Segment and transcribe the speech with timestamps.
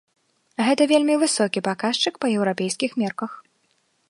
[0.67, 3.31] Гэта вельмі высокі паказчык па еўрапейскіх мерках.